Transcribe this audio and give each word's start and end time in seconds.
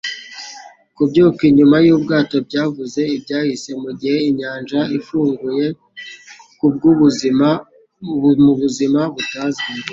Kubyuka 0.95 1.41
inyuma 1.49 1.75
yubwato 1.85 2.35
byavuze 2.47 3.01
ibyahise 3.15 3.69
mugihe 3.83 4.17
inyanja 4.29 4.79
ifunguye 4.97 5.65
kubwubuzima 6.59 7.47
mubuzima 8.45 9.01
butazwi. 9.13 9.69